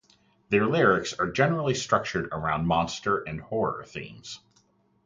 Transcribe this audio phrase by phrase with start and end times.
[0.49, 4.39] Their lyrics are generally structured around monster and horror themes.